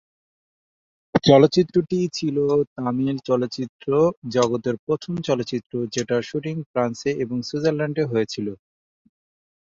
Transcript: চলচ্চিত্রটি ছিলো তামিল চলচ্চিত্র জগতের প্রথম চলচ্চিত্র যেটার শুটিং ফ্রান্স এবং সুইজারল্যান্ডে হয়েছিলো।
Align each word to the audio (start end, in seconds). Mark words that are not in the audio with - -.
চলচ্চিত্রটি 1.23 1.99
ছিলো 2.17 2.43
তামিল 2.75 3.17
চলচ্চিত্র 3.27 3.89
জগতের 4.35 4.75
প্রথম 4.85 5.13
চলচ্চিত্র 5.27 5.73
যেটার 5.93 6.21
শুটিং 6.29 6.55
ফ্রান্স 6.69 6.99
এবং 7.23 7.37
সুইজারল্যান্ডে 7.49 8.03
হয়েছিলো। 8.11 8.53